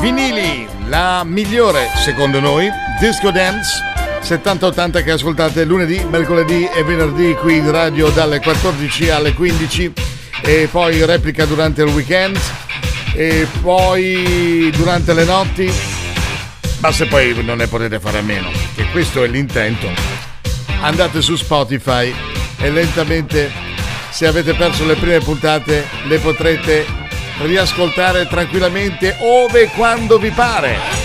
vinili, 0.05 0.69
la 0.89 1.25
migliore 1.25 1.89
secondo 1.97 2.39
noi, 2.39 2.69
Disco 3.01 3.31
Dance 3.31 3.83
70-80 4.21 5.03
che 5.03 5.13
ascoltate 5.13 5.65
lunedì, 5.65 6.05
mercoledì 6.11 6.69
e 6.75 6.85
venerdì 6.85 7.33
qui 7.41 7.57
in 7.57 7.71
radio 7.71 8.11
dalle 8.11 8.39
14 8.39 9.09
alle 9.09 9.33
15 9.33 9.93
e 10.43 10.69
poi 10.71 11.03
replica 11.07 11.47
durante 11.47 11.85
il 11.85 11.89
weekend 11.89 12.39
e 13.15 13.47
poi 13.63 14.71
durante 14.77 15.15
le 15.15 15.25
notti, 15.25 15.73
ma 16.81 16.93
se 16.93 17.07
poi 17.07 17.43
non 17.43 17.57
ne 17.57 17.67
potete 17.67 17.99
fare 17.99 18.19
a 18.19 18.23
meno, 18.23 18.51
che 18.75 18.87
questo 18.91 19.25
è 19.25 19.27
l'intento, 19.27 19.89
andate 20.83 21.23
su 21.23 21.35
Spotify 21.35 22.15
e 22.59 22.71
lentamente 22.71 23.51
se 24.11 24.27
avete 24.27 24.53
perso 24.53 24.85
le 24.85 24.97
prime 24.97 25.21
puntate 25.21 25.87
le 26.09 26.19
potrete 26.19 27.04
riascoltare 27.39 28.27
tranquillamente 28.27 29.17
ove 29.19 29.63
e 29.63 29.67
quando 29.69 30.19
vi 30.19 30.31
pare. 30.31 31.04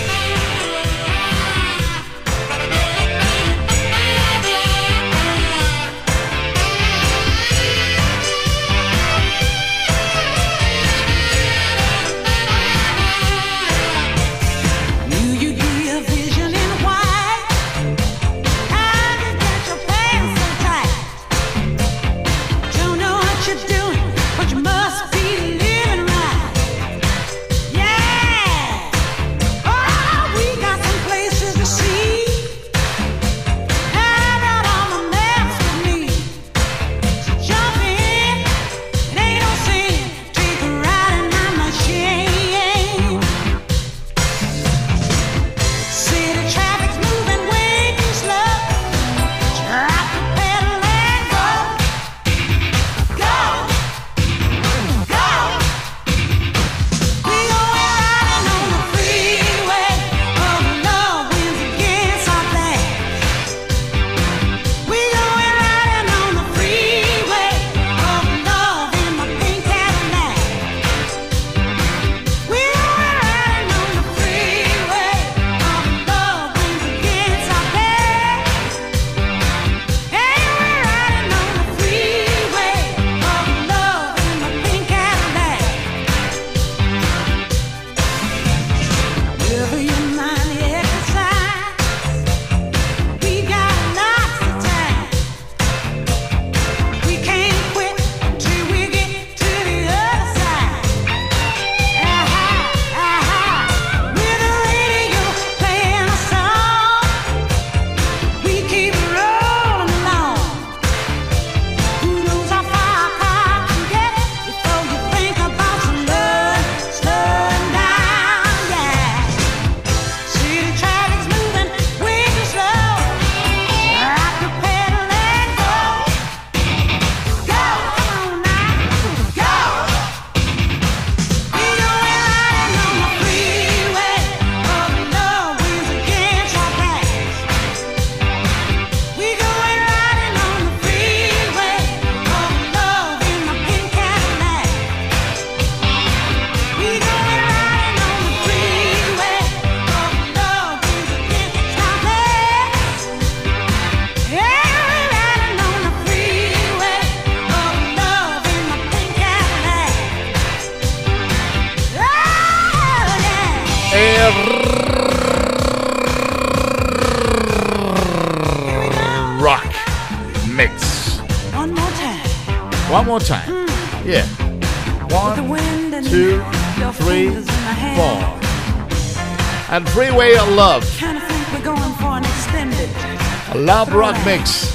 Mix. 184.24 184.72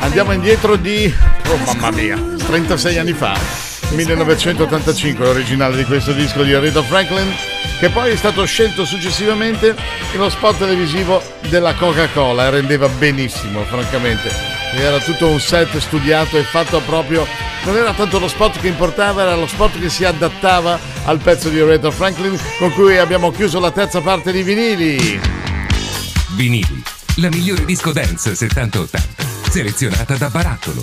Andiamo 0.00 0.32
indietro 0.32 0.76
di, 0.76 1.12
oh 1.48 1.56
mamma 1.64 1.90
mia, 1.90 2.16
36 2.46 2.98
anni 2.98 3.12
fa, 3.12 3.38
1985, 3.90 5.24
l'originale 5.24 5.76
di 5.76 5.84
questo 5.84 6.12
disco 6.12 6.42
di 6.42 6.52
Aretha 6.52 6.82
Franklin, 6.82 7.32
che 7.78 7.88
poi 7.90 8.10
è 8.10 8.16
stato 8.16 8.44
scelto 8.44 8.84
successivamente 8.84 9.74
in 10.12 10.20
uno 10.20 10.28
spot 10.28 10.58
televisivo 10.58 11.22
della 11.48 11.74
Coca-Cola 11.74 12.46
e 12.46 12.50
rendeva 12.50 12.88
benissimo, 12.88 13.62
francamente. 13.64 14.30
Era 14.74 14.98
tutto 14.98 15.28
un 15.28 15.40
set 15.40 15.78
studiato 15.78 16.36
e 16.36 16.42
fatto 16.42 16.80
proprio, 16.80 17.26
non 17.64 17.76
era 17.76 17.92
tanto 17.92 18.18
lo 18.18 18.28
spot 18.28 18.60
che 18.60 18.68
importava, 18.68 19.22
era 19.22 19.36
lo 19.36 19.46
spot 19.46 19.78
che 19.78 19.88
si 19.88 20.04
adattava 20.04 20.78
al 21.04 21.18
pezzo 21.18 21.48
di 21.48 21.60
Aretha 21.60 21.90
Franklin, 21.90 22.38
con 22.58 22.72
cui 22.72 22.98
abbiamo 22.98 23.30
chiuso 23.30 23.60
la 23.60 23.70
terza 23.70 24.00
parte 24.00 24.32
di 24.32 24.42
vinili. 24.42 25.33
Vinili, 26.34 26.82
la 27.16 27.28
migliore 27.28 27.64
disco 27.64 27.92
dance 27.92 28.32
70-80, 28.32 29.48
selezionata 29.50 30.16
da 30.16 30.28
Barattolo. 30.28 30.82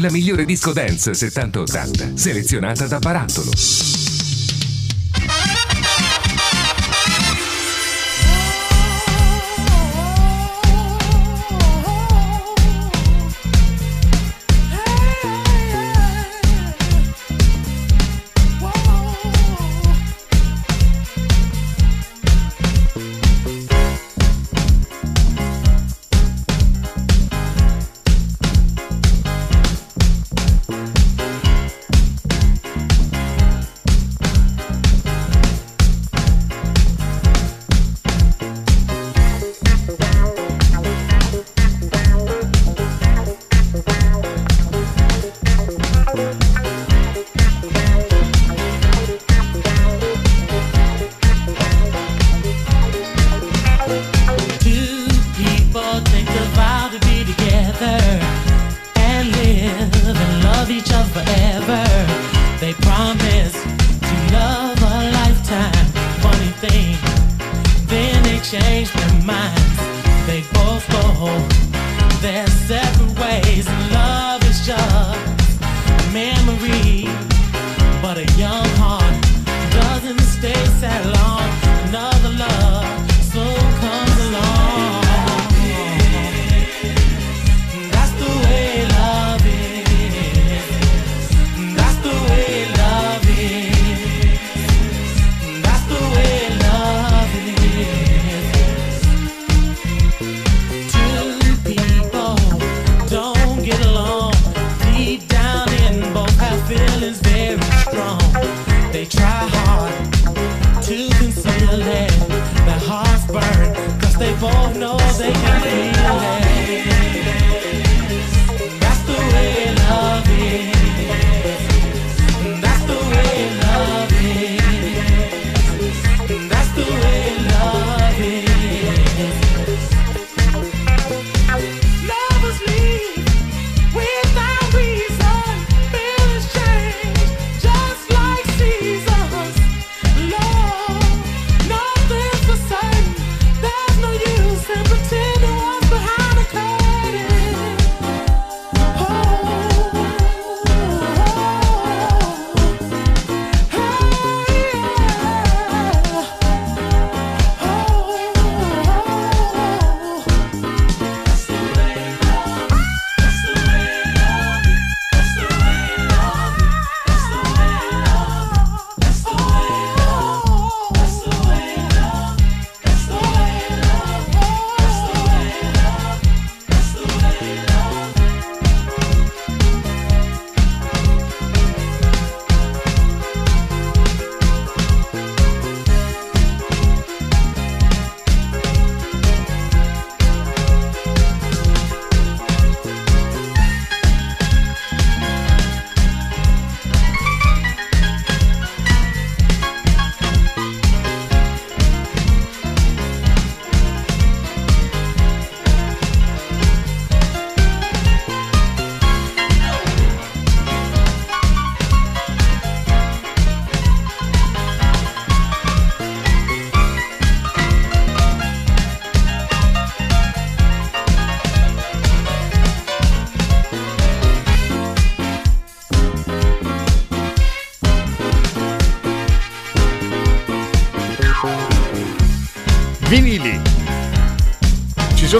La 0.00 0.10
migliore 0.12 0.44
disco 0.44 0.72
dance 0.72 1.10
70-80, 1.10 2.14
selezionata 2.14 2.86
da 2.86 3.00
Barattolo. 3.00 4.07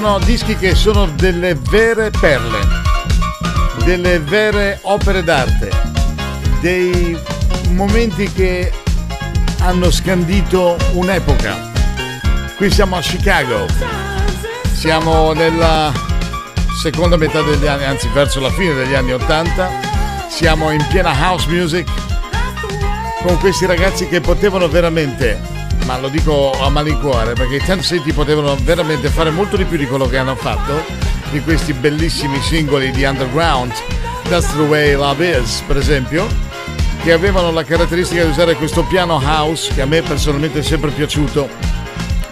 Sono 0.00 0.20
dischi 0.20 0.54
che 0.54 0.76
sono 0.76 1.06
delle 1.06 1.56
vere 1.56 2.10
perle. 2.10 2.60
delle 3.82 4.20
vere 4.20 4.78
opere 4.82 5.24
d'arte, 5.24 5.70
dei 6.60 7.18
momenti 7.70 8.30
che 8.30 8.70
hanno 9.60 9.90
scandito 9.90 10.76
un'epoca. 10.92 11.72
Qui 12.56 12.70
siamo 12.70 12.96
a 12.96 13.00
Chicago, 13.00 13.66
siamo 14.72 15.32
nella 15.32 15.92
seconda 16.80 17.16
metà 17.16 17.42
degli 17.42 17.66
anni, 17.66 17.84
anzi 17.84 18.08
verso 18.12 18.38
la 18.38 18.50
fine 18.50 18.74
degli 18.74 18.94
anni 18.94 19.14
80, 19.14 19.68
siamo 20.28 20.70
in 20.70 20.86
piena 20.90 21.12
house 21.12 21.48
music 21.48 21.88
con 23.26 23.36
questi 23.38 23.66
ragazzi 23.66 24.06
che 24.06 24.20
potevano 24.20 24.68
veramente, 24.68 25.57
ma 25.84 25.98
lo 25.98 26.08
dico 26.08 26.52
a 26.52 26.68
malincuore, 26.68 27.32
perché 27.32 27.56
i 27.56 27.82
City 27.82 28.12
potevano 28.12 28.56
veramente 28.62 29.08
fare 29.08 29.30
molto 29.30 29.56
di 29.56 29.64
più 29.64 29.76
di 29.76 29.86
quello 29.86 30.06
che 30.06 30.18
hanno 30.18 30.36
fatto, 30.36 30.84
di 31.30 31.40
questi 31.40 31.72
bellissimi 31.72 32.40
singoli 32.40 32.90
di 32.90 33.04
underground, 33.04 33.72
That's 34.28 34.52
the 34.54 34.62
Way 34.62 34.94
Love 34.94 35.40
Is, 35.40 35.62
per 35.66 35.76
esempio, 35.76 36.26
che 37.02 37.12
avevano 37.12 37.50
la 37.50 37.64
caratteristica 37.64 38.24
di 38.24 38.30
usare 38.30 38.54
questo 38.54 38.82
piano 38.84 39.20
house 39.22 39.72
che 39.72 39.82
a 39.82 39.86
me 39.86 40.02
personalmente 40.02 40.58
è 40.58 40.62
sempre 40.62 40.90
piaciuto, 40.90 41.48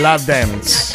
la 0.00 0.20
dance. 0.24 0.87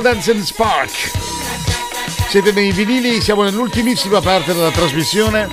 Go 0.00 0.08
dancing 0.08 0.40
spark. 0.40 1.10
Siete 2.30 2.52
nei 2.52 2.72
vinili, 2.72 3.20
siamo 3.20 3.42
nell'ultimissima 3.42 4.22
parte 4.22 4.54
della 4.54 4.70
trasmissione. 4.70 5.46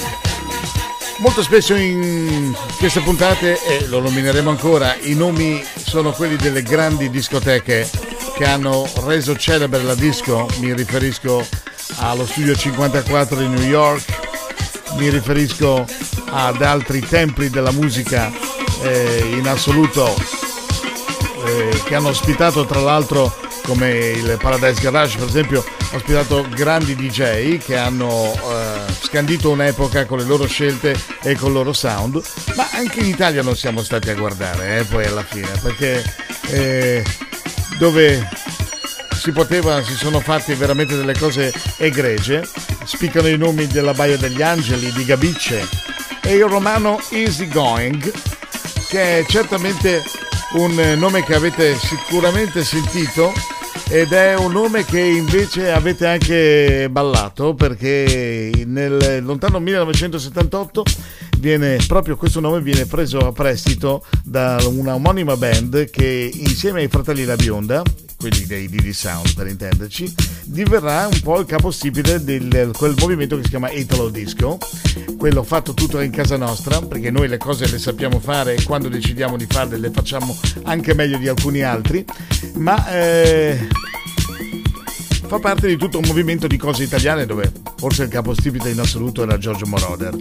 Molto 1.18 1.44
spesso 1.44 1.76
in 1.76 2.56
queste 2.78 3.02
puntate, 3.02 3.62
e 3.66 3.88
lo 3.88 4.00
nomineremo 4.00 4.50
ancora, 4.50 4.96
i 5.02 5.16
nomi 5.16 5.62
sono 5.76 6.14
quelli 6.14 6.38
delle 6.38 6.64
grandi 6.64 7.10
discoteche 7.10 7.90
che 8.38 8.46
hanno 8.46 8.90
reso 9.04 9.36
celebre 9.36 9.84
la 9.84 9.96
disco. 9.96 10.48
Mi 10.60 10.74
riferisco 10.74 11.46
allo 11.98 12.26
Studio 12.26 12.56
54 12.56 13.36
di 13.36 13.48
New 13.48 13.68
York, 13.68 14.06
mi 14.96 15.10
riferisco 15.10 15.86
ad 16.30 16.62
altri 16.62 17.02
templi 17.02 17.50
della 17.50 17.72
musica 17.72 18.32
eh, 18.82 19.30
in 19.30 19.46
assoluto 19.46 20.16
eh, 21.46 21.82
che 21.84 21.96
hanno 21.96 22.10
ospitato 22.10 22.66
tra 22.66 22.80
l'altro 22.80 23.46
come 23.68 23.90
il 23.90 24.38
Paradise 24.40 24.82
Garage 24.82 25.18
per 25.18 25.28
esempio 25.28 25.64
ha 25.92 25.96
ospitato 25.98 26.48
grandi 26.56 26.96
DJ 26.96 27.58
che 27.58 27.76
hanno 27.76 28.34
eh, 28.34 28.94
scandito 29.02 29.50
un'epoca 29.50 30.06
con 30.06 30.20
le 30.20 30.24
loro 30.24 30.48
scelte 30.48 30.98
e 31.22 31.36
con 31.36 31.50
il 31.50 31.56
loro 31.56 31.74
sound 31.74 32.22
ma 32.56 32.66
anche 32.72 33.02
in 33.02 33.08
Italia 33.08 33.44
non 33.44 33.58
siamo 33.58 33.84
stati 33.84 34.10
a 34.10 34.16
guardare 34.16 34.78
eh, 34.80 34.84
poi 34.86 35.06
alla 35.06 35.24
fine 35.24 35.50
perché 35.62 36.02
eh, 36.50 37.04
dove 37.78 38.26
si 39.12 39.34
poteva 39.34 39.84
si 39.84 39.96
sono 39.96 40.22
fatte 40.22 40.56
veramente 40.56 40.96
delle 40.96 41.18
cose 41.18 41.54
egregie 41.76 42.48
spiccano 42.86 43.28
i 43.28 43.38
nomi 43.38 43.68
della 43.68 43.94
Baia 43.94 44.16
degli 44.16 44.42
Angeli 44.42 44.94
di 44.94 45.04
Gabicce 45.04 45.68
e 46.22 46.36
il 46.36 46.46
romano 46.46 47.02
Easy 47.10 47.50
Going 47.50 48.14
che 48.88 49.20
è 49.20 49.26
certamente 49.28 50.02
un 50.54 50.74
nome 50.98 51.22
che 51.26 51.36
avete 51.36 51.78
sicuramente 51.78 52.64
sentito 52.64 53.34
ed 53.90 54.12
è 54.12 54.36
un 54.36 54.52
nome 54.52 54.84
che 54.84 55.00
invece 55.00 55.72
avete 55.72 56.06
anche 56.08 56.90
ballato 56.92 57.54
perché 57.54 58.64
nel 58.66 59.24
lontano 59.24 59.60
1978 59.60 60.84
viene 61.40 61.78
proprio 61.88 62.16
questo 62.16 62.40
nome 62.40 62.62
viene 62.62 62.86
preso 62.86 63.20
a 63.20 63.32
prestito 63.32 64.06
da 64.24 64.58
una 64.68 64.96
omonima 64.96 65.36
band 65.36 65.90
che 65.90 66.32
insieme 66.34 66.82
ai 66.82 66.88
fratelli 66.88 67.26
La 67.26 67.36
Bionda 67.36 67.84
quelli 68.18 68.46
dei 68.46 68.68
DD 68.68 68.90
Sound 68.90 69.36
per 69.36 69.46
intenderci, 69.48 70.12
diverrà 70.46 71.08
un 71.08 71.20
po' 71.22 71.40
il 71.40 71.46
capostipite 71.46 72.24
di 72.24 72.50
quel 72.76 72.96
movimento 72.98 73.38
che 73.38 73.44
si 73.44 73.50
chiama 73.50 73.70
Italo 73.70 74.10
Disco, 74.10 74.58
quello 75.18 75.44
fatto 75.44 75.76
tutto 75.76 76.00
in 76.02 76.10
casa 76.10 76.36
nostra, 76.36 76.82
perché 76.82 77.12
noi 77.12 77.28
le 77.28 77.38
cose 77.38 77.70
le 77.70 77.78
sappiamo 77.78 78.20
fare 78.20 78.56
e 78.56 78.64
quando 78.64 78.90
decidiamo 78.90 79.38
di 79.38 79.46
farle 79.48 79.78
le 79.78 79.92
facciamo 79.92 80.36
anche 80.64 80.96
meglio 80.96 81.20
di 81.20 81.28
alcuni 81.28 81.62
altri, 81.62 82.04
ma 82.56 82.90
eh, 82.90 83.68
fa 85.28 85.38
parte 85.38 85.68
di 85.68 85.78
tutto 85.78 86.00
un 86.00 86.06
movimento 86.08 86.48
di 86.48 86.58
cose 86.58 86.84
italiane 86.84 87.28
dove 87.28 87.52
forse 87.78 88.04
il 88.04 88.10
capostipite 88.10 88.70
in 88.70 88.80
assoluto 88.80 89.22
era 89.22 89.38
Giorgio 89.38 89.68
Moroder 89.68 90.16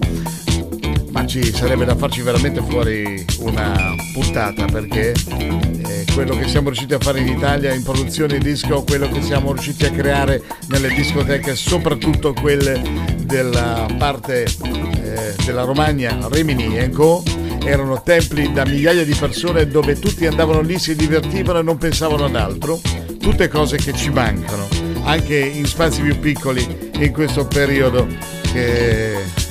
ma 1.16 1.26
ci 1.26 1.50
sarebbe 1.50 1.86
da 1.86 1.96
farci 1.96 2.20
veramente 2.20 2.60
fuori 2.60 3.24
una 3.38 3.94
puntata 4.12 4.66
perché 4.66 5.14
eh, 5.38 6.04
quello 6.12 6.36
che 6.36 6.46
siamo 6.46 6.68
riusciti 6.68 6.92
a 6.92 6.98
fare 6.98 7.20
in 7.20 7.28
Italia 7.28 7.72
in 7.72 7.82
produzione 7.82 8.36
disco, 8.36 8.82
quello 8.82 9.08
che 9.08 9.22
siamo 9.22 9.52
riusciti 9.52 9.86
a 9.86 9.90
creare 9.90 10.42
nelle 10.68 10.88
discoteche, 10.88 11.54
soprattutto 11.54 12.34
quelle 12.34 12.82
della 13.24 13.86
parte 13.96 14.44
eh, 14.44 15.34
della 15.42 15.62
Romagna, 15.62 16.18
Rimini 16.30 16.76
e 16.76 16.90
Co. 16.90 17.22
Erano 17.64 18.02
templi 18.02 18.52
da 18.52 18.66
migliaia 18.66 19.04
di 19.04 19.14
persone 19.14 19.66
dove 19.66 19.98
tutti 19.98 20.26
andavano 20.26 20.60
lì, 20.60 20.78
si 20.78 20.94
divertivano 20.94 21.60
e 21.60 21.62
non 21.62 21.78
pensavano 21.78 22.26
ad 22.26 22.36
altro. 22.36 22.78
Tutte 23.18 23.48
cose 23.48 23.78
che 23.78 23.94
ci 23.94 24.10
mancano, 24.10 24.68
anche 25.04 25.38
in 25.38 25.64
spazi 25.64 26.02
più 26.02 26.18
piccoli 26.20 26.90
in 26.98 27.10
questo 27.10 27.46
periodo 27.46 28.06
che 28.52 29.45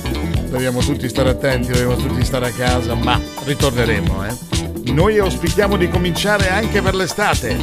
dobbiamo 0.48 0.80
tutti 0.80 1.08
stare 1.08 1.30
attenti, 1.30 1.68
dobbiamo 1.68 1.96
tutti 1.96 2.24
stare 2.24 2.48
a 2.48 2.50
casa, 2.50 2.94
ma 2.94 3.20
ritorneremo, 3.44 4.26
eh. 4.26 4.92
Noi 4.92 5.18
auspichiamo 5.18 5.76
di 5.76 5.88
cominciare 5.88 6.48
anche 6.48 6.80
per 6.80 6.94
l'estate. 6.94 7.56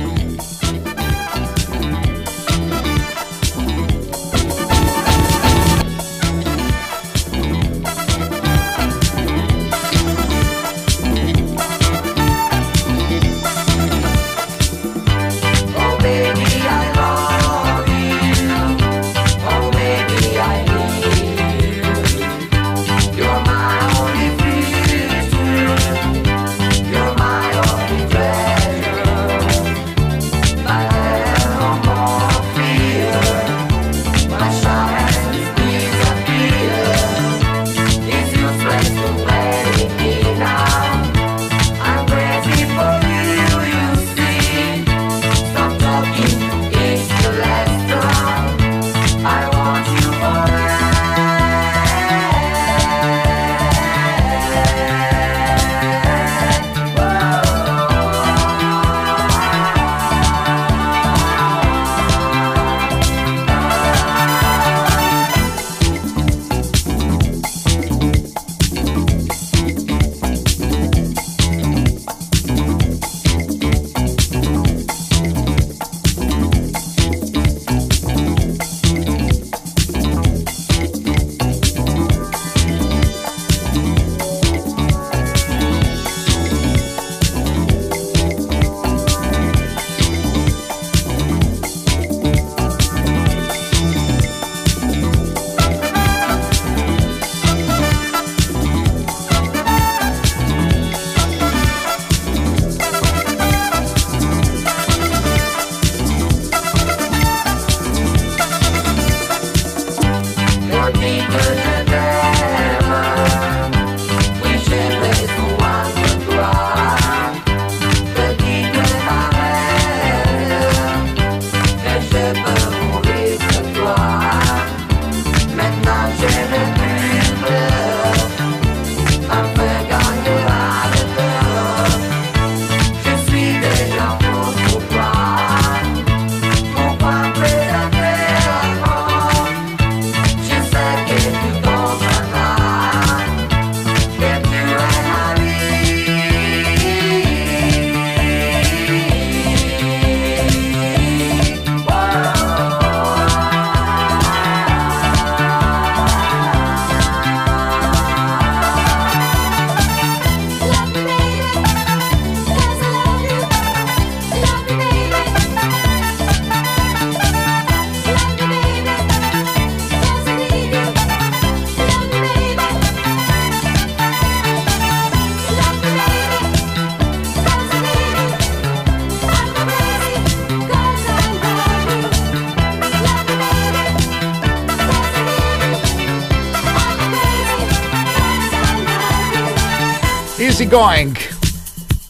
Going, 190.74 191.16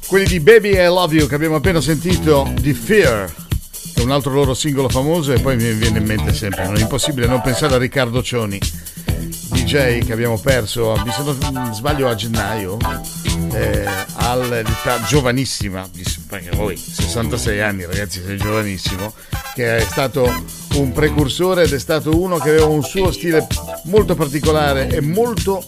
quelli 0.07 0.25
di 0.25 0.39
Baby 0.39 0.69
I 0.69 0.85
Love 0.85 1.13
You 1.13 1.27
che 1.27 1.35
abbiamo 1.35 1.55
appena 1.55 1.81
sentito 1.81 2.49
di 2.61 2.73
Fear, 2.73 3.29
che 3.93 3.99
è 3.99 4.03
un 4.05 4.11
altro 4.11 4.31
loro 4.31 4.53
singolo 4.53 4.87
famoso 4.87 5.33
e 5.33 5.41
poi 5.41 5.57
mi 5.57 5.73
viene 5.73 5.97
in 5.97 6.05
mente 6.05 6.33
sempre, 6.33 6.63
non 6.63 6.77
è 6.77 6.79
impossibile 6.79 7.27
non 7.27 7.41
pensare 7.41 7.75
a 7.75 7.77
Riccardo 7.77 8.23
Cioni, 8.23 8.57
DJ 9.51 10.05
che 10.05 10.13
abbiamo 10.13 10.39
perso, 10.39 10.95
se 10.95 11.51
non 11.51 11.73
sbaglio 11.73 12.07
a 12.07 12.15
gennaio, 12.15 12.77
eh, 13.51 13.85
all'età 14.13 15.01
giovanissima, 15.07 15.85
perché 16.29 16.55
voi 16.55 16.77
66 16.77 17.59
anni 17.59 17.85
ragazzi 17.85 18.23
sei 18.25 18.37
giovanissimo, 18.37 19.13
che 19.55 19.75
è 19.75 19.81
stato 19.81 20.45
un 20.75 20.93
precursore 20.93 21.63
ed 21.63 21.73
è 21.73 21.79
stato 21.79 22.17
uno 22.17 22.37
che 22.37 22.51
aveva 22.51 22.67
un 22.67 22.81
suo 22.81 23.11
stile 23.11 23.45
molto 23.83 24.15
particolare 24.15 24.87
e 24.87 25.01
molto 25.01 25.61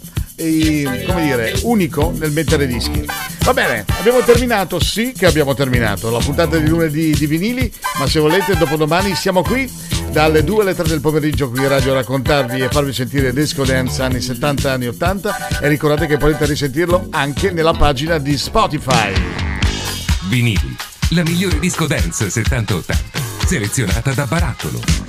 come 1.06 1.24
dire, 1.24 1.60
unico 1.64 2.14
nel 2.18 2.32
mettere 2.32 2.68
dischi. 2.68 3.06
Va 3.44 3.54
bene, 3.54 3.86
abbiamo 4.00 4.22
terminato, 4.22 4.80
sì 4.80 5.14
che 5.16 5.26
abbiamo 5.26 5.54
terminato 5.54 6.10
la 6.10 6.20
puntata 6.20 6.58
di 6.58 6.68
lunedì 6.68 7.12
di 7.12 7.28
vinili, 7.28 7.72
ma 8.00 8.08
se 8.08 8.20
volete 8.20 8.58
dopodomani 8.58 9.14
siamo 9.16 9.44
qui 9.44 9.72
dalle 10.12 10.44
2 10.44 10.62
alle 10.62 10.74
3 10.74 10.88
del 10.88 11.02
pomeriggio 11.02 11.50
qui 11.50 11.60
in 11.60 11.68
radio 11.68 11.92
a 11.92 11.96
raccontarvi 11.96 12.60
e 12.62 12.70
farvi 12.70 12.94
sentire 12.94 13.34
disco 13.34 13.66
dance 13.66 14.02
anni 14.02 14.22
70 14.22 14.72
anni 14.72 14.88
80 14.88 15.60
e 15.62 15.68
ricordate 15.68 16.08
che 16.08 16.18
potete 16.18 16.46
risentirlo 16.46 17.08
anche 17.12 17.52
nella 17.52 17.74
pagina 17.74 18.18
di 18.18 18.38
Spotify. 18.38 19.14
Vinili, 20.28 20.76
la 21.10 21.24
migliore 21.24 21.60
disco 21.60 21.86
dance 21.86 22.28
70-80, 22.28 22.96
selezionata 23.46 24.12
da 24.12 24.26
Barattolo. 24.26 25.05